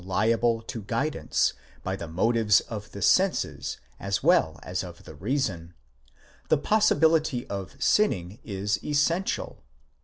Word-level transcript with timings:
liable 0.03 0.63
to 0.63 0.81
guidance 0.81 1.53
by 1.83 1.95
the 1.95 2.07
motives 2.07 2.59
of 2.61 2.91
the 2.91 3.03
senses 3.03 3.77
as 3.99 4.23
well 4.23 4.59
as.of 4.63 5.03
the 5.03 5.13
reason, 5.13 5.75
the. 6.49 6.57
possibility 6.57 7.45
of 7.51 7.75
sinning 7.79 8.39
is 8.43 8.83
essential. 8.83 9.63